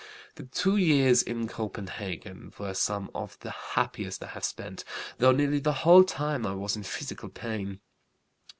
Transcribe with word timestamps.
"The 0.33 0.45
two 0.45 0.77
years 0.77 1.21
in 1.21 1.47
Copenhagen 1.47 2.55
were 2.57 2.73
some 2.73 3.11
of 3.13 3.37
the 3.41 3.51
happiest 3.51 4.23
I 4.23 4.27
have 4.29 4.43
spent, 4.43 4.83
though 5.19 5.31
nearly 5.31 5.59
the 5.59 5.73
whole 5.85 6.03
time 6.03 6.43
I 6.43 6.55
was 6.55 6.75
in 6.75 6.81
physical 6.81 7.29
pain. 7.29 7.81